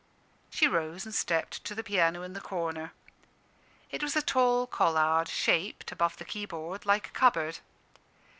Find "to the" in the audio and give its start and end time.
1.63-1.83